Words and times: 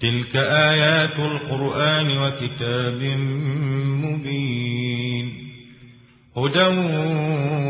تلك 0.00 0.36
آيات 0.36 1.18
القرآن 1.18 2.18
وكتاب 2.18 3.02
مبين. 4.04 5.26
هدى 6.36 6.66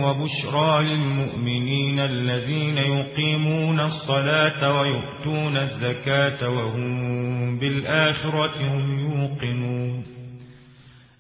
وبشرى 0.05 0.83
للمؤمنين 0.83 1.99
الذين 1.99 2.79
يقيمون 2.79 3.81
الصلاة 3.81 4.81
ويؤتون 4.81 5.57
الزكاة 5.57 6.49
وهم 6.51 7.59
بالآخرة 7.59 8.55
هم 8.61 8.99
يوقنون. 8.99 10.14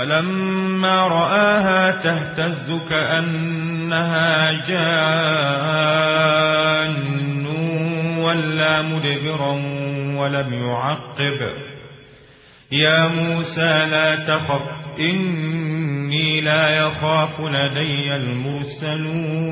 فلما 0.00 1.08
رآها 1.08 1.90
تهتز 1.90 2.72
كأنها 2.90 4.52
جان 4.52 4.96
ولا 8.16 8.82
مدبرا 8.82 9.52
ولم 10.20 10.54
يعقب. 10.54 11.52
يا 12.72 13.08
موسى 13.08 13.86
لا 13.90 14.14
تخف 14.14 14.62
إني 14.98 16.40
لا 16.40 16.86
يخاف 16.86 17.40
لدي 17.40 18.16
المرسلون. 18.16 19.50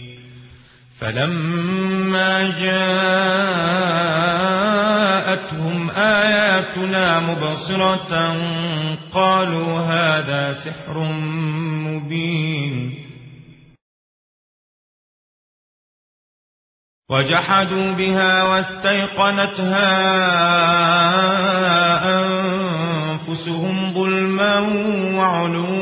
فلما 1.01 2.49
جاءتهم 5.41 5.91
آياتنا 5.91 7.19
مبصرة 7.19 8.35
قالوا 9.13 9.79
هذا 9.79 10.53
سحر 10.53 10.99
مبين. 11.89 13.01
وجحدوا 17.09 17.91
بها 17.91 18.43
واستيقنتها 18.43 19.91
أنفسهم 22.21 23.93
ظلما 23.93 24.59
وعلوا 25.17 25.81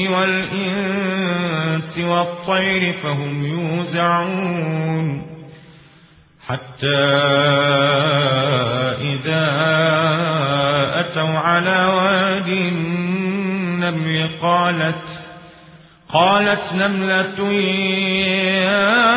والإنس 0.00 1.98
والطير 1.98 2.92
فهم 3.02 3.46
يوزعون 3.46 5.26
حتى 6.46 6.96
إذا 9.00 9.46
أتوا 11.00 11.38
على 11.38 11.86
واد 11.96 12.48
النمل 12.48 14.28
قالت 14.42 15.04
قالت 16.08 16.72
نملة 16.72 17.52
يا 18.62 19.16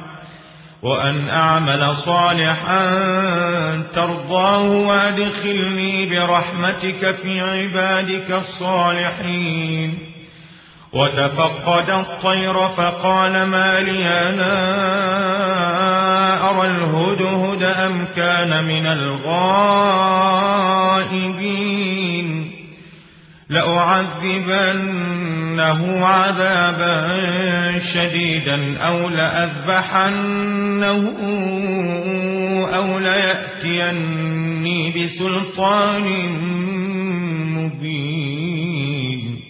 وأن 0.83 1.29
أعمل 1.29 1.95
صالحا 1.95 2.81
ترضاه 3.95 4.61
وأدخلني 4.61 6.05
برحمتك 6.05 7.15
في 7.15 7.41
عبادك 7.41 8.31
الصالحين. 8.31 10.11
وتفقد 10.93 11.89
الطير 11.89 12.53
فقال 12.53 13.43
ما 13.43 13.79
لي 13.79 14.03
لا 14.37 14.71
أرى 16.49 16.67
الهدهد 16.67 17.63
أم 17.63 18.07
كان 18.15 18.63
من 18.63 18.87
الغائبين. 18.87 19.51
لأعذبنه 23.51 25.31
عذابا 26.05 27.09
شديدا 27.79 28.77
أو 28.77 29.09
لأذبحنه 29.09 31.13
أو 32.75 32.99
ليأتيني 32.99 34.91
بسلطان 34.91 36.03
مبين. 37.55 39.41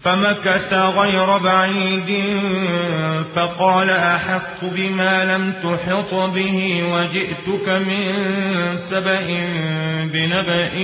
فمكث 0.00 0.72
غير 0.72 1.38
بعيد 1.38 2.24
فقال 3.34 3.90
أحط 3.90 4.64
بما 4.64 5.24
لم 5.24 5.52
تحط 5.62 6.14
به 6.14 6.84
وجئتك 6.92 7.68
من 7.68 8.12
سبأ 8.76 9.26
بنبأ 10.12 10.74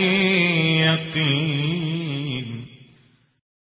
يقين. 0.84 1.89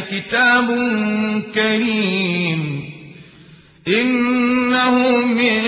كتاب 0.00 0.66
كريم. 1.54 2.90
إنه 3.88 5.18
من 5.26 5.62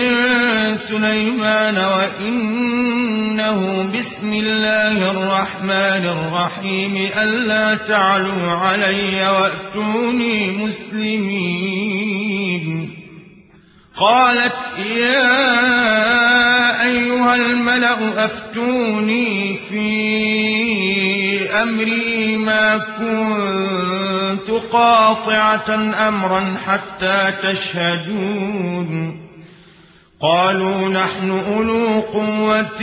سليمان 0.77 1.77
وإنه 1.77 3.59
بسم 3.99 4.33
الله 4.33 5.11
الرحمن 5.11 6.05
الرحيم. 6.05 7.09
ألا 7.17 7.75
تعلوا 7.75 8.51
علي 8.51 9.29
وأتوني 9.29 10.51
مسلمين. 10.51 11.97
قالت 13.99 14.79
يا 14.97 15.57
أيها 16.85 17.35
الملأ 17.35 18.25
أفتوني 18.25 19.57
في 19.69 20.66
أمري 21.47 22.37
ما 22.37 22.77
كنت 22.77 24.49
قاطعة 24.71 25.91
أمرا 26.07 26.57
حتى 26.65 27.33
تشهدون. 27.43 29.27
قالوا 30.21 30.89
نحن 30.89 31.29
أولو 31.29 31.99
قوة 31.99 32.81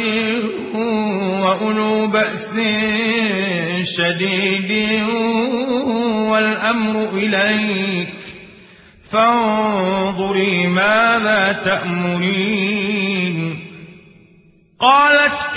وأولو 1.43 2.07
بأس 2.07 2.51
شديد 3.83 5.03
والأمر 6.31 7.09
إليك. 7.13 8.15
فانظري 9.11 10.67
ماذا 10.67 11.63
تأمرين. 11.65 13.61
قالت 14.81 15.57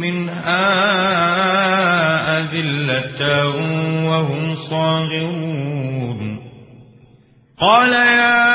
منها 0.00 0.68
أذلة 2.40 3.46
وهم 4.08 4.54
صاغرون. 4.54 6.38
قال 7.60 7.92
يا 7.92 8.48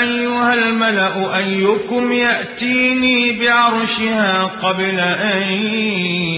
أيها 0.00 0.17
الملأ 0.88 1.36
أيكم 1.36 2.12
يأتيني 2.12 3.40
بعرشها 3.40 4.44
قبل 4.44 5.00
أن 5.00 5.52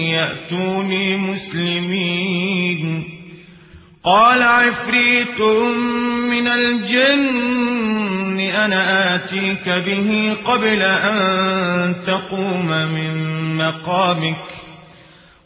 يأتوني 0.07 1.17
مسلمين. 1.17 3.03
قال 4.03 4.43
عفريت 4.43 5.41
من 6.31 6.47
الجن 6.47 8.39
أنا 8.39 9.15
آتيك 9.15 9.69
به 9.69 10.37
قبل 10.45 10.83
أن 10.83 11.95
تقوم 12.07 12.67
من 12.67 13.57
مقامك. 13.57 14.45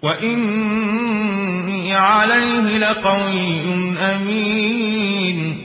وإني 0.02 1.94
عليه 1.94 2.78
لقوي 2.78 3.62
أمين. 4.00 5.65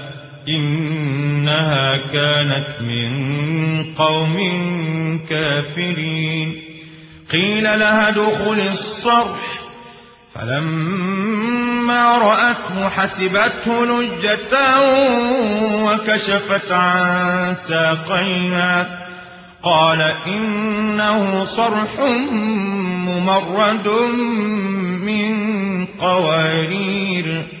إنها 0.55 1.97
كانت 1.97 2.67
من 2.81 3.13
قوم 3.93 4.37
كافرين. 5.29 6.61
قيل 7.31 7.63
لها 7.63 8.09
دخل 8.09 8.61
الصرح. 8.71 9.61
فلما 10.35 12.17
رأته 12.17 12.89
حسبته 12.89 13.85
لجة 13.85 14.79
وكشفت 15.83 16.71
عن 16.71 17.55
ساقيها. 17.55 19.01
قال 19.63 20.01
إنه 20.27 21.45
صرح 21.45 21.99
ممرد 23.05 23.89
من 25.01 25.85
قوارير. 25.85 27.60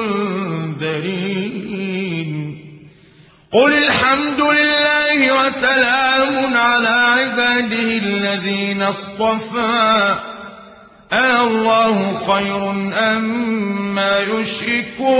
قل 3.53 3.73
الحمد 3.73 4.41
لله 4.41 5.45
وسلام 5.45 6.57
على 6.57 6.87
عباده 6.87 7.97
الذين 7.97 8.81
اصطفى 8.81 10.15
الله 11.41 12.17
خير 12.27 12.71
أم 13.15 13.95
ما 13.95 14.19
يشركون 14.19 15.11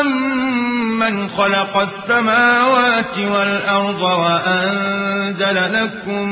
أمن 0.00 1.30
خلق 1.30 1.76
السماوات 1.76 3.18
والأرض 3.18 4.02
وأنزل 4.02 5.72
لكم 5.72 6.28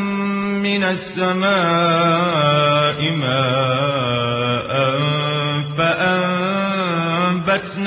من 0.63 0.85
السماء 0.85 1.47
ماء 3.11 3.97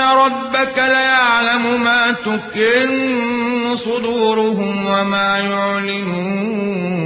ربك 0.00 0.78
ليعلم 0.78 1.84
ما 1.84 2.12
تكن 2.12 3.76
صدورهم 3.76 4.86
وما 4.86 5.38
يعلنون 5.38 6.96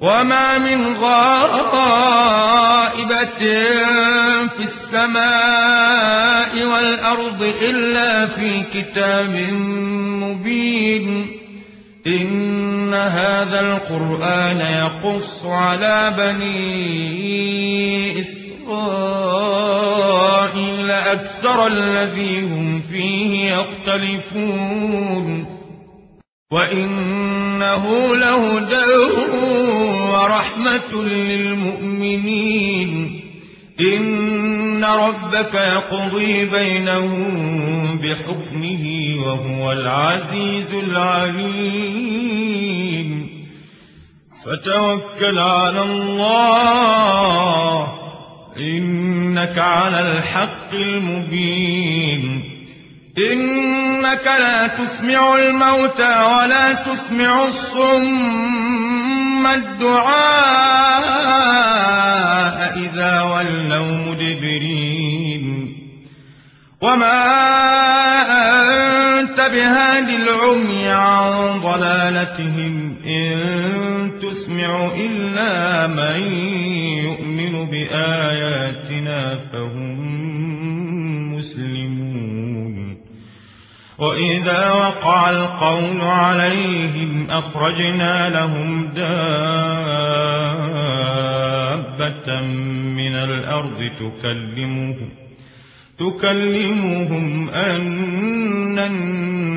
وما 0.00 0.58
من 0.58 0.94
غائبة 0.96 1.60
في 4.48 4.64
السماء 4.64 6.66
والأرض 6.66 7.42
إلا 7.42 8.26
في 8.26 8.62
كتاب 8.62 9.34
مبين 10.22 11.26
إن 12.06 12.94
هذا 12.94 13.60
القرآن 13.60 14.60
يقص 14.60 15.46
على 15.46 16.14
بني 16.18 18.20
إسرائيل 18.20 18.39
أكثر 20.90 21.66
الذي 21.66 22.40
هم 22.40 22.80
فيه 22.80 23.52
يختلفون. 23.52 25.46
وإنه 26.52 28.16
لهدى 28.16 29.12
ورحمة 30.12 31.02
للمؤمنين. 31.02 33.20
إن 33.80 34.84
ربك 34.84 35.54
يقضي 35.54 36.44
بينهم 36.44 37.98
بحكمه 37.98 39.14
وهو 39.26 39.72
العزيز 39.72 40.74
العليم. 40.74 42.30
فتوكل 44.44 45.38
على 45.38 45.82
الله. 45.82 47.99
إنك 48.56 49.58
على 49.58 50.00
الحق 50.00 50.74
المبين. 50.74 52.42
إنك 53.18 54.26
لا 54.26 54.66
تسمع 54.66 55.36
الموتى 55.36 56.02
ولا 56.02 56.72
تسمع 56.72 57.44
الصم 57.44 59.46
الدعاء 59.46 60.10
إذا 62.78 63.22
ولوا 63.22 63.96
مدبرين. 63.96 65.76
وما 66.82 67.40
أنت 69.20 69.40
بهاد 69.40 70.08
العمي 70.08 70.88
عن 70.88 71.60
ضلالتهم 71.60 72.96
إن 73.06 74.19
إلا 74.96 75.86
من 75.86 76.20
يؤمن 77.04 77.66
بآياتنا 77.70 79.38
فهم 79.52 79.98
مسلمون. 81.34 83.00
وإذا 83.98 84.72
وقع 84.72 85.30
القول 85.30 86.00
عليهم 86.00 87.30
أخرجنا 87.30 88.28
لهم 88.30 88.86
دابة 88.86 89.10
من 92.96 93.14
الأرض 93.16 93.90
تكلمهم 94.00 95.08
تكلمهم 95.98 97.50
أن 97.50 98.78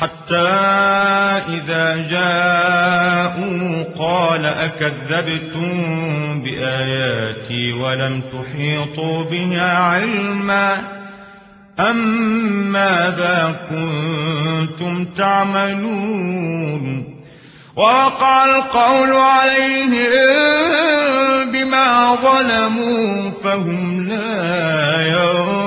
حتى 0.00 0.48
إذا 1.48 1.94
جاءوا 2.10 3.84
قال 3.98 4.46
أكذبتم 4.46 5.72
بآياتي 6.42 7.72
ولم 7.72 8.20
تحيطوا 8.20 9.24
بها 9.24 9.78
علما 9.78 10.78
أم 11.80 11.96
ماذا 12.72 13.56
كنتم 13.70 15.04
تعملون 15.04 17.16
ووقع 17.76 18.44
القول 18.44 19.12
عليهم 19.12 19.92
بما 21.52 22.14
ظلموا 22.14 23.30
فهم 23.44 24.08
لا 24.08 25.06
ينطقون 25.06 25.66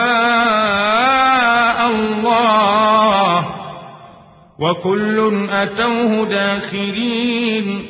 وكل 4.61 5.47
أتوه 5.49 6.27
داخرين 6.27 7.85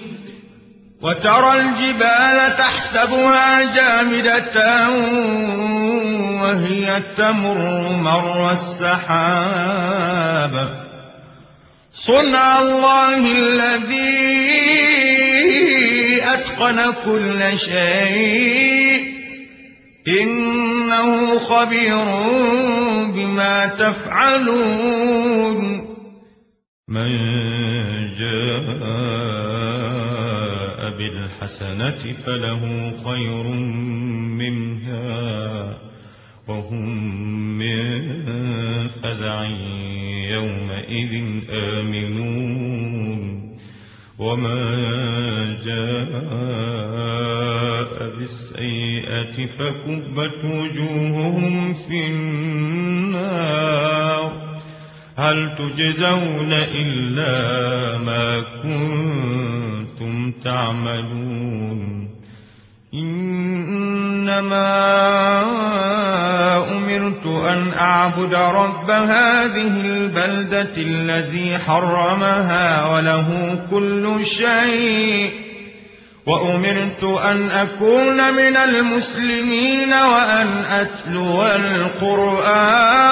وترى 1.02 1.62
الجبال 1.62 2.58
تحسبها 2.58 3.76
جامدة 3.76 4.90
وهي 6.42 7.02
تمر 7.18 7.90
مر 7.90 8.52
السحاب. 8.52 9.74
صنع 11.94 12.60
الله 12.60 13.32
الذي 13.32 14.22
أتقن 16.24 16.94
كل 17.06 17.60
شيء. 17.60 19.12
إنه 20.08 21.40
خبير 21.40 22.06
بما 23.06 23.66
تفعلون. 23.80 25.12
من 26.92 27.12
جاء 28.16 28.52
بالحسنة 30.98 32.02
فله 32.26 32.92
خير 33.06 33.44
منها 34.38 35.78
وهم 36.48 36.88
من 37.58 37.82
فزع 38.88 39.44
يومئذ 40.32 41.14
آمنون. 41.50 43.22
وما 44.20 44.64
جاء 45.66 46.62
بالسيئة 48.18 49.46
فكبت 49.46 50.40
وجوههم 50.46 51.74
في 51.74 52.08
النار 52.08 52.61
هل 55.22 55.56
تجزون 55.58 56.54
إلا 56.54 57.98
ما 57.98 58.44
كنتم 58.64 60.32
تعملون؟ 60.44 62.10
إنما 62.94 64.72
أمرت 66.78 67.26
أن 67.26 67.72
أعبد 67.78 68.34
رب 68.36 68.90
هذه 68.90 69.82
البلدة 69.82 70.78
الذي 70.78 71.58
حرمها 71.58 72.96
وله 72.96 73.60
كل 73.72 74.26
شيء 74.26 75.32
وأمرت 76.26 77.04
أن 77.04 77.52
أكون 77.52 78.34
من 78.34 78.58
المسلمين 78.58 79.94
وأن 79.94 80.48
أتلو 80.70 81.46
القرآن. 81.46 83.12